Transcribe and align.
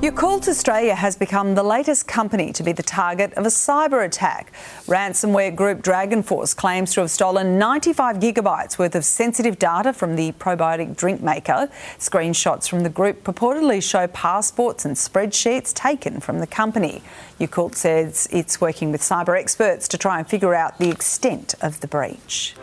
Yakult 0.00 0.48
Australia 0.48 0.94
has 0.94 1.14
become 1.14 1.54
the 1.54 1.62
latest 1.62 2.08
company 2.08 2.54
to 2.54 2.62
be 2.62 2.72
the 2.72 2.82
target 2.82 3.34
of 3.34 3.44
a 3.44 3.50
cyber 3.50 4.02
attack. 4.02 4.50
Ransomware 4.86 5.54
group 5.54 5.82
Dragonforce 5.82 6.56
claims 6.56 6.94
to 6.94 7.02
have 7.02 7.10
stolen 7.10 7.58
95 7.58 8.16
gigabytes 8.16 8.78
worth 8.78 8.94
of 8.94 9.04
sensitive 9.04 9.58
data 9.58 9.92
from 9.92 10.16
the 10.16 10.32
probiotic 10.32 10.96
drink 10.96 11.20
maker. 11.20 11.68
Screenshots 11.98 12.66
from 12.66 12.82
the 12.82 12.88
group 12.88 13.24
purportedly 13.24 13.82
show 13.82 14.06
passports 14.06 14.86
and 14.86 14.96
spreadsheets 14.96 15.74
taken 15.74 16.18
from 16.18 16.38
the 16.38 16.46
company. 16.46 17.02
Yakult 17.38 17.74
says 17.74 18.26
it's 18.32 18.58
working 18.58 18.92
with 18.92 19.02
cyber 19.02 19.38
experts 19.38 19.86
to 19.88 19.98
try 19.98 20.18
and 20.18 20.26
figure 20.26 20.54
out 20.54 20.78
the 20.78 20.88
extent 20.88 21.54
of 21.60 21.80
the 21.80 21.86
breach. 21.86 22.54